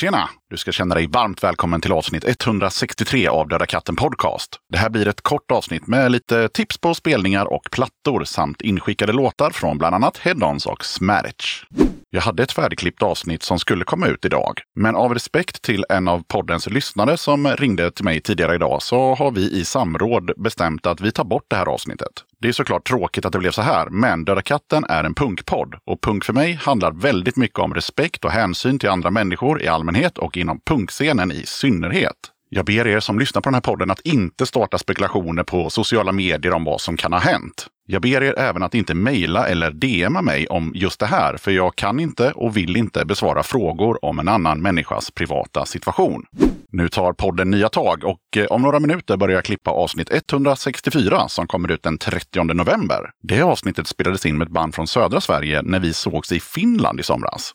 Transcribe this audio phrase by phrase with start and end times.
[0.00, 0.39] Tjena!
[0.50, 4.60] Du ska känna dig varmt välkommen till avsnitt 163 av Döda katten Podcast.
[4.72, 9.12] Det här blir ett kort avsnitt med lite tips på spelningar och plattor samt inskickade
[9.12, 11.64] låtar från bland annat Headons och Smaritch.
[12.12, 16.08] Jag hade ett färdigklippt avsnitt som skulle komma ut idag, men av respekt till en
[16.08, 20.86] av poddens lyssnare som ringde till mig tidigare idag så har vi i samråd bestämt
[20.86, 22.12] att vi tar bort det här avsnittet.
[22.40, 25.74] Det är såklart tråkigt att det blev så här, men Döda katten är en punkpodd
[25.84, 29.68] och punk för mig handlar väldigt mycket om respekt och hänsyn till andra människor i
[29.68, 32.16] allmänhet och inom punkscenen i synnerhet.
[32.52, 36.12] Jag ber er som lyssnar på den här podden att inte starta spekulationer på sociala
[36.12, 37.66] medier om vad som kan ha hänt.
[37.86, 41.50] Jag ber er även att inte mejla eller DMa mig om just det här, för
[41.50, 46.24] jag kan inte och vill inte besvara frågor om en annan människas privata situation.
[46.72, 51.28] Nu tar podden nya tag och eh, om några minuter börjar jag klippa avsnitt 164
[51.28, 53.10] som kommer ut den 30 november.
[53.22, 57.00] Det avsnittet spelades in med ett band från södra Sverige när vi sågs i Finland
[57.00, 57.54] i somras.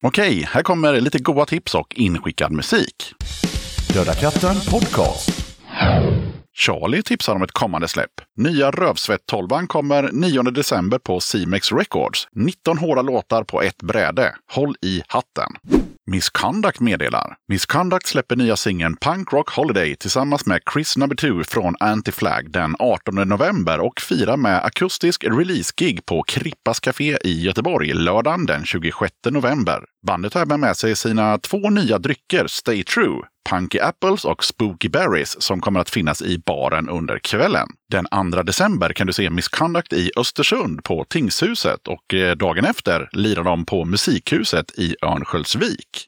[0.00, 3.14] Okej, här kommer lite goa tips och inskickad musik.
[3.94, 5.56] Döda katten podcast.
[6.58, 8.10] Charlie tipsar om ett kommande släpp.
[8.36, 12.28] Nya Rövsvett-tolvan kommer 9 december på Cimex Records.
[12.32, 14.34] 19 hårda låtar på ett bräde.
[14.52, 15.52] Håll i hatten!
[16.10, 17.36] Misconduct meddelar.
[17.48, 22.76] Misconduct släpper nya singeln Punk Rock Holiday tillsammans med Chris Number 2 från Anti-Flag den
[22.78, 29.12] 18 november och firar med akustisk release-gig på Krippas Café i Göteborg lördagen den 26
[29.30, 29.84] november.
[30.06, 34.88] Bandet har även med sig sina två nya drycker Stay True, Punky Apples och Spooky
[34.88, 37.68] Berries som kommer att finnas i baren under kvällen.
[37.90, 43.08] Den 2 december kan du se Misconduct i Östersund på Tingshuset och eh, dagen efter
[43.12, 46.06] lirar de på Musikhuset i Örnsköldsvik.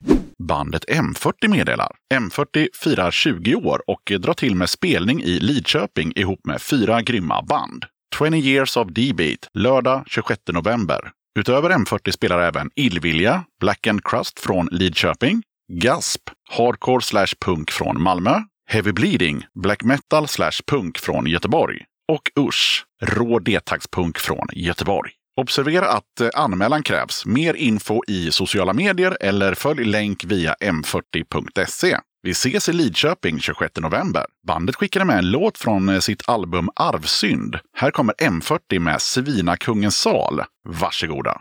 [0.48, 1.92] Bandet M40 meddelar.
[2.14, 7.42] M40 firar 20 år och drar till med spelning i Lidköping ihop med fyra grymma
[7.42, 7.84] band.
[8.18, 11.10] 20 years of D-beat, lördag 26 november.
[11.38, 15.42] Utöver M40 spelar även Illvilja, Black and Crust från Lidköping,
[15.72, 16.20] Gasp,
[16.50, 18.34] hardcore slash punk från Malmö,
[18.70, 21.78] Heavy Bleeding, black metal slash punk från Göteborg
[22.12, 25.10] och Usch, rå detagspunk från Göteborg.
[25.40, 27.26] Observera att eh, anmälan krävs.
[27.26, 31.98] Mer info i sociala medier eller följ länk via m40.se.
[32.22, 34.24] Vi ses i Lidköping 26 november.
[34.46, 37.58] Bandet skickade med en låt från eh, sitt album Arvsynd.
[37.76, 40.42] Här kommer M40 med Svina kungens sal.
[40.68, 41.40] Varsågoda!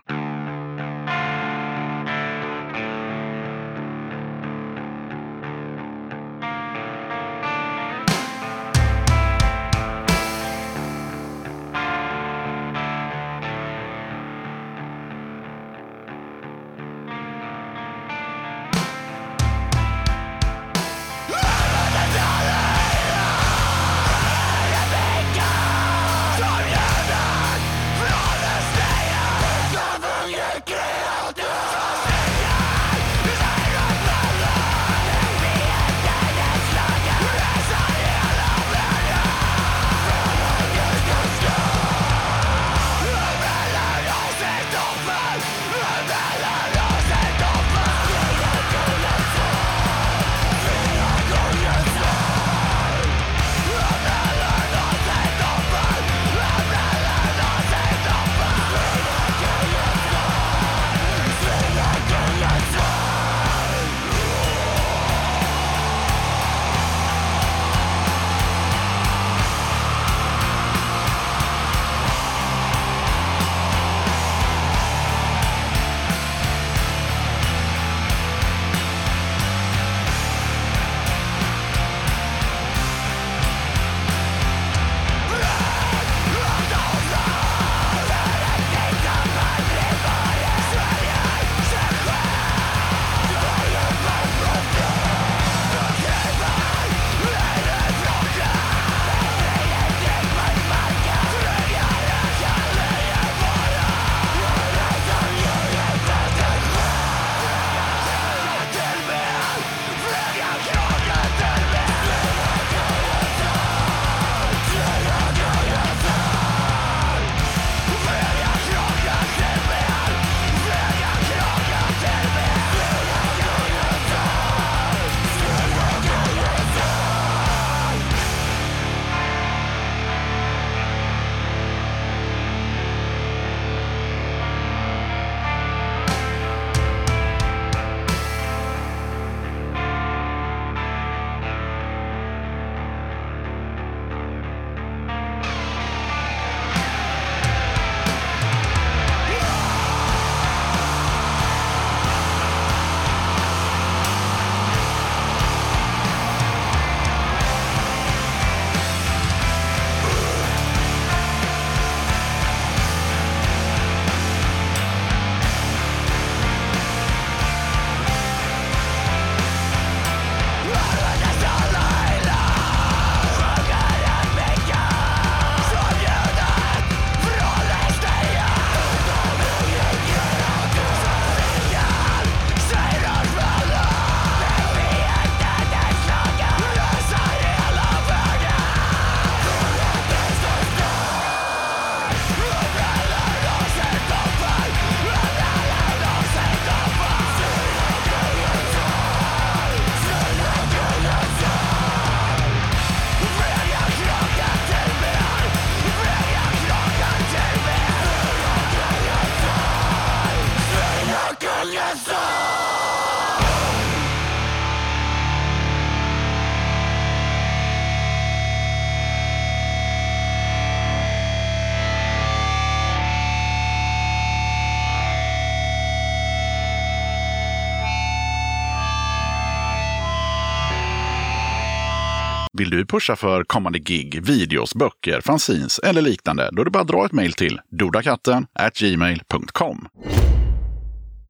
[232.59, 236.49] Vill du pusha för kommande gig, videos, böcker, fanzines eller liknande?
[236.51, 238.47] Då är det bara att dra ett mejl till dodakatten
[238.79, 239.87] gmail.com.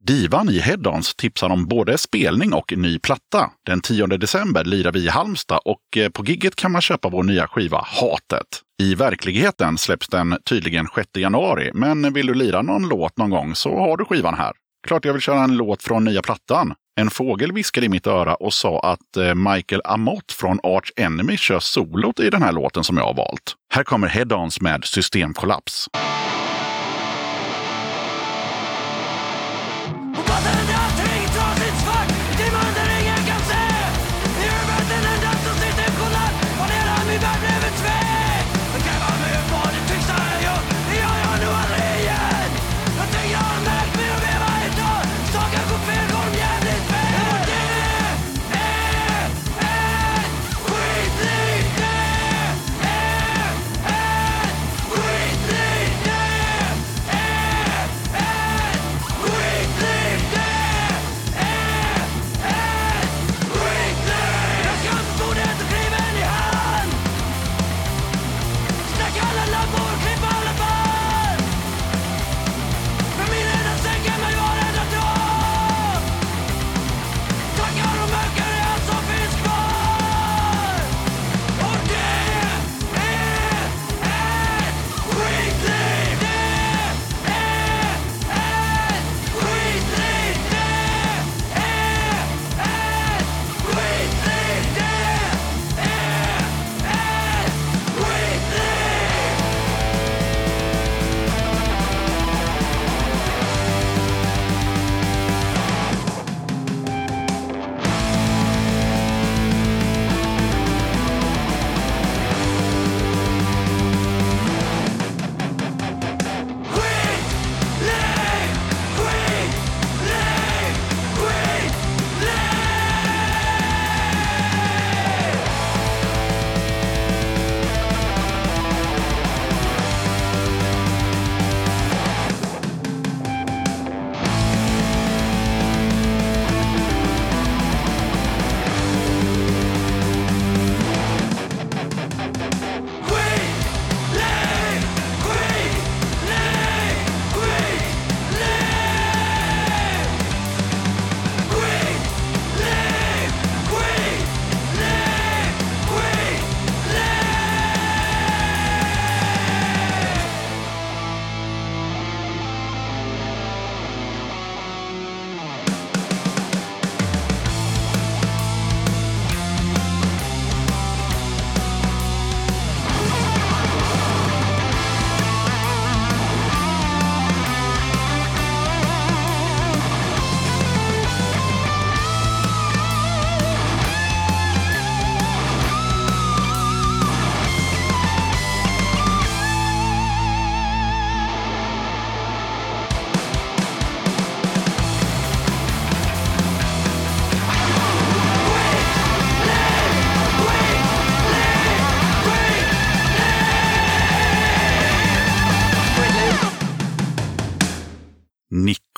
[0.06, 3.50] Divan i Headons tipsar om både spelning och ny platta.
[3.66, 7.22] Den 10 december lirar vi i Halmstad och eh, på gigget kan man köpa vår
[7.22, 8.46] nya skiva Hatet.
[8.82, 13.54] I verkligheten släpps den tydligen 6 januari, men vill du lira någon låt någon gång
[13.54, 14.52] så har du skivan här.
[14.86, 16.74] Klart jag vill köra en låt från nya plattan.
[17.00, 21.36] En fågel viskade i mitt öra och sa att eh, Michael Amott från Arch Enemy
[21.36, 23.54] kör solot i den här låten som jag har valt.
[23.74, 25.88] Här kommer Head-Ons med Systemkollaps.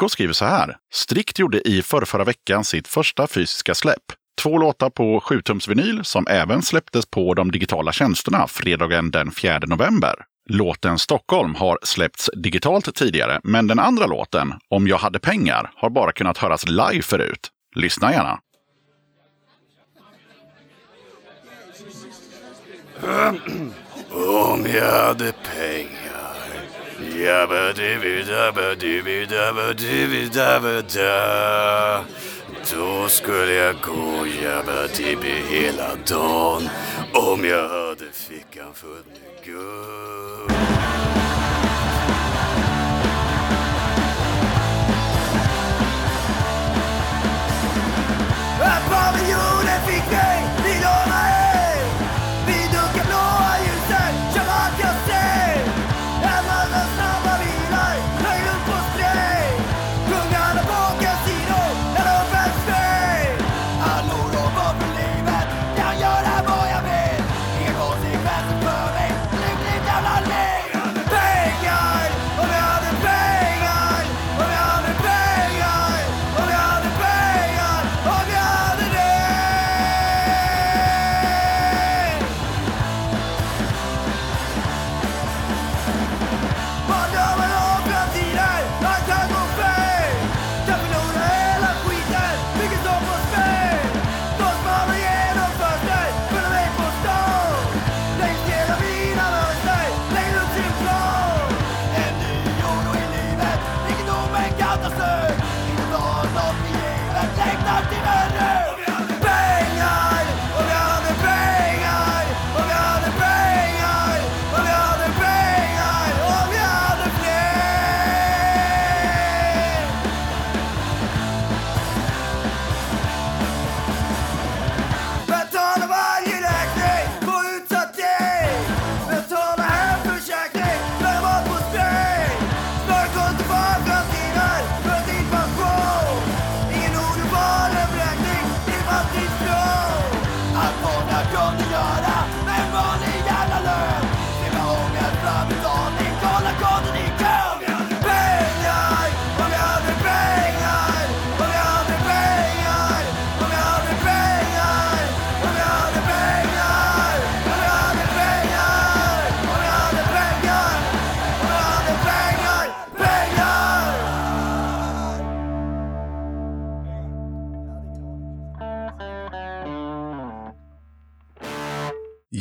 [0.02, 0.76] Nico skriver så här.
[0.92, 4.02] Strikt gjorde i förrförra veckan sitt första fysiska släpp.
[4.42, 9.61] Två låtar på 7-tums vinyl som även släpptes på de digitala tjänsterna fredagen den 4
[9.66, 10.14] november.
[10.49, 15.90] Låten Stockholm har släppts digitalt tidigare, men den andra låten, Om jag hade pengar, har
[15.90, 17.49] bara kunnat höras live förut.
[17.76, 18.38] Lyssna gärna.
[24.52, 26.12] Om jag hade pengar
[27.11, 32.04] Jabba dibbi dabba dibbi dabba dibbi dabba da
[32.71, 36.68] Då skulle jag gå jabba dibbi hela dagen
[37.12, 41.12] Om jag hade fickan full med guld.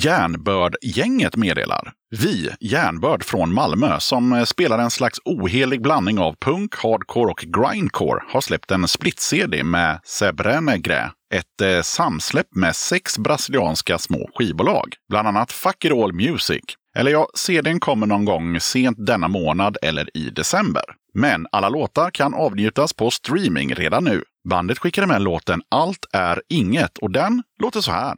[0.04, 1.92] Järnbörd-gänget meddelar.
[2.10, 7.46] Vi, Järnbörd från Malmö, som eh, spelar en slags ohelig blandning av punk, hardcore och
[7.48, 14.96] grindcore, har släppt en split-CD med Sebrenegre, ett eh, samsläpp med sex brasilianska små skivbolag,
[15.10, 16.64] bland annat Fuck It All Music.
[16.98, 20.84] Eller ja, CDn kommer någon gång sent denna månad eller i december.
[21.14, 24.24] Men alla låtar kan avnjutas på streaming redan nu.
[24.50, 28.16] Bandet skickade med låten Allt är inget och den låter så här.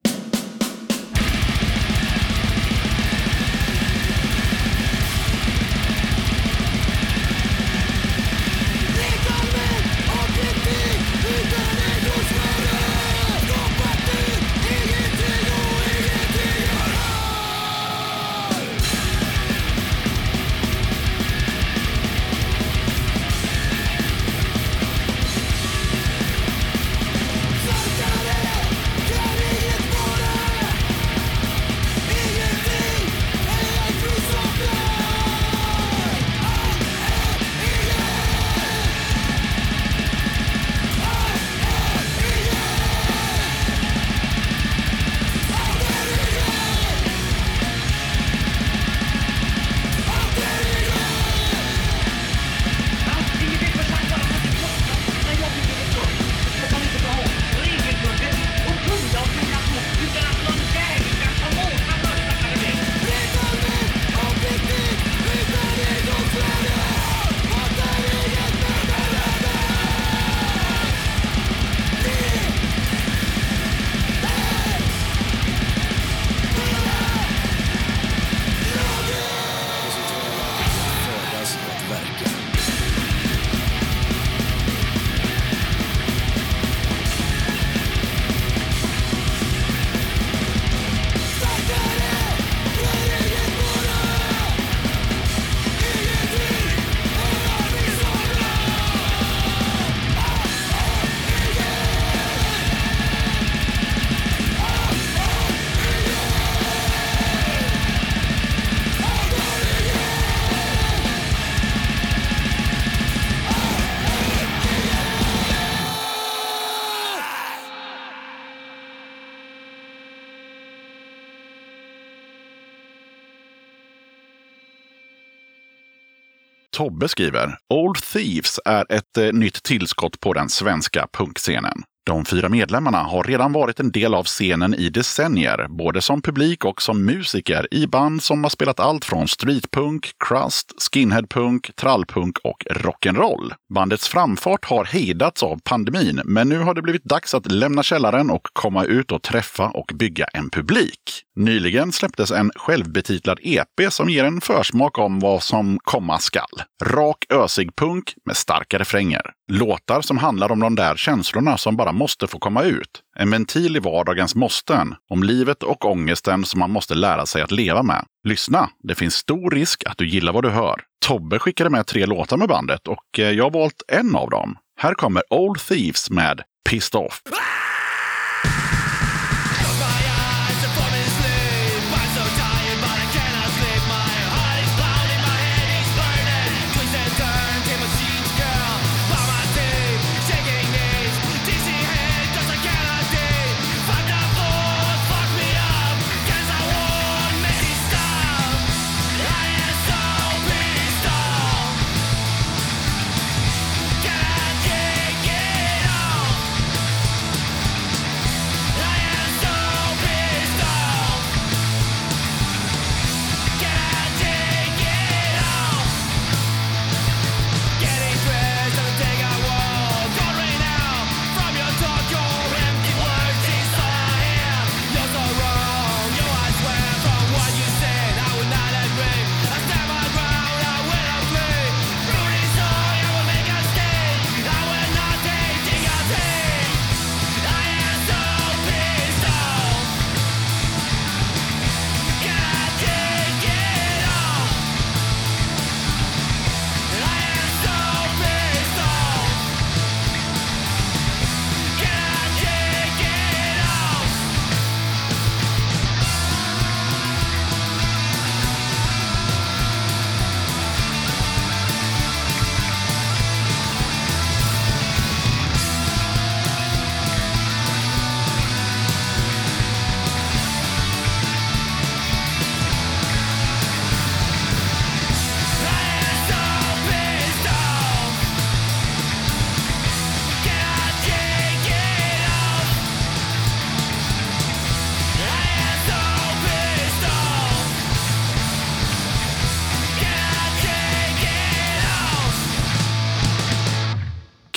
[126.83, 131.83] Tobbe skriver Old Thieves är ett eh, nytt tillskott på den svenska punkscenen.
[132.05, 136.65] De fyra medlemmarna har redan varit en del av scenen i decennier, både som publik
[136.65, 142.63] och som musiker i band som har spelat allt från streetpunk, crust, skinheadpunk, trallpunk och
[142.69, 143.53] rock'n'roll.
[143.73, 148.29] Bandets framfart har hejdats av pandemin, men nu har det blivit dags att lämna källaren
[148.29, 151.23] och komma ut och träffa och bygga en publik.
[151.35, 156.61] Nyligen släpptes en självbetitlad EP som ger en försmak om vad som komma skall.
[156.83, 159.21] Rak ösig punk med starka refränger.
[159.51, 163.01] Låtar som handlar om de där känslorna som bara måste få komma ut.
[163.19, 164.95] En ventil i vardagens måsten.
[165.09, 168.05] Om livet och ångesten som man måste lära sig att leva med.
[168.27, 170.81] Lyssna, det finns stor risk att du gillar vad du hör.
[171.05, 174.57] Tobbe skickade med tre låtar med bandet och eh, jag har valt en av dem.
[174.79, 177.21] Här kommer Old Thieves med Pissed Off.
[177.25, 177.62] Off?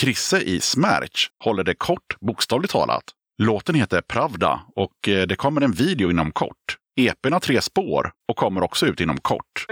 [0.06, 3.02] Krisse i Smärch håller det kort, bokstavligt talat.
[3.42, 6.76] Låten heter Pravda och eh, det kommer en video inom kort.
[7.00, 9.66] EPn har tre spår och kommer också ut inom kort.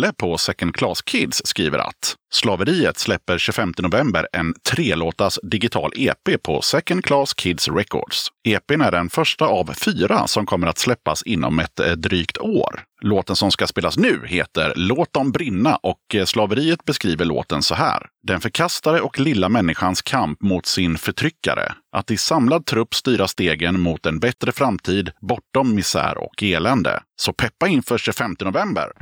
[0.00, 6.42] Pelle på Second Class Kids skriver att Slaveriet släpper 25 november en trelåtas digital EP
[6.42, 8.28] på Second Class Kids Records.
[8.48, 12.80] EPn är den första av fyra som kommer att släppas inom ett eh, drygt år.
[13.02, 17.74] Låten som ska spelas nu heter Låt dem brinna och eh, Slaveriet beskriver låten så
[17.74, 18.06] här.
[18.22, 21.72] Den förkastare och lilla människans kamp mot sin förtryckare.
[21.96, 27.02] Att i samlad trupp styra stegen mot en bättre framtid bortom misär och elände.
[27.16, 28.92] Så peppa inför 25 november!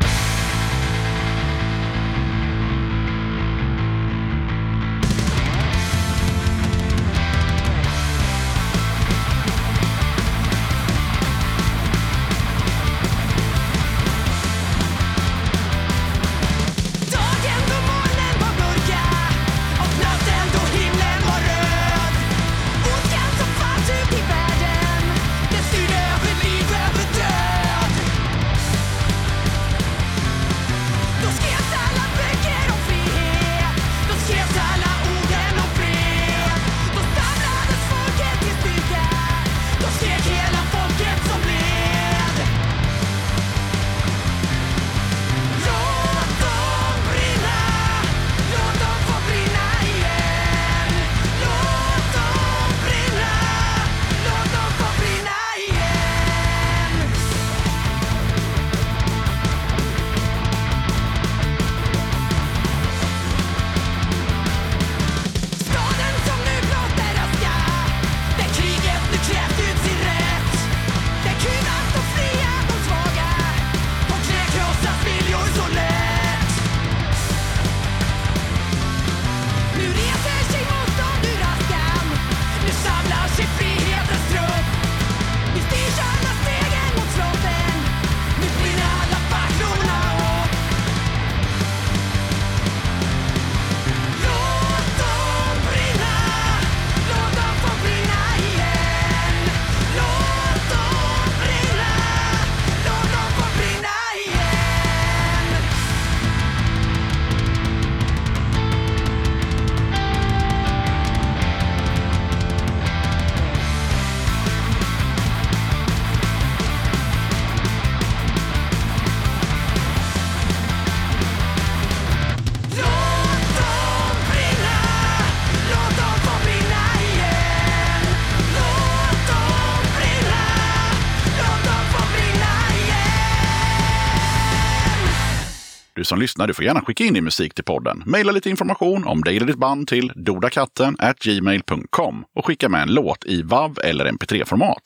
[135.98, 138.02] Du som lyssnar, du får gärna skicka in din musik till podden.
[138.06, 142.94] Maila lite information om dig eller ditt band till dodakatten gmail.com och skicka med en
[142.94, 144.82] låt i WAV eller MP3-format.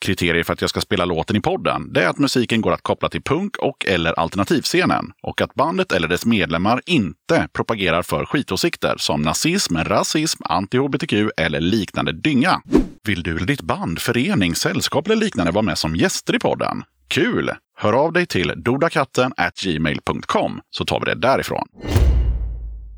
[0.00, 2.82] Kriterier för att jag ska spela låten i podden det är att musiken går att
[2.82, 8.24] koppla till punk och eller alternativscenen och att bandet eller dess medlemmar inte propagerar för
[8.24, 12.60] skitåsikter som nazism, rasism, anti-hbtq eller liknande dynga.
[13.04, 16.84] Vill du eller ditt band, förening, sällskap eller liknande vara med som gäster i podden?
[17.08, 17.50] Kul!
[17.82, 21.66] Hör av dig till dodakatten gmail.com så tar vi det därifrån.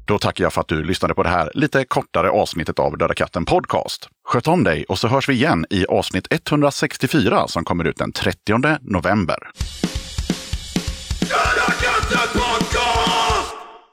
[0.06, 3.14] Då tackar jag för att du lyssnade på det här lite kortare avsnittet av Döda
[3.14, 4.08] katten Podcast.
[4.24, 8.12] Sköt om dig och så hörs vi igen i avsnitt 164 som kommer ut den
[8.12, 9.38] 30 november.
[11.20, 12.43] Döda katten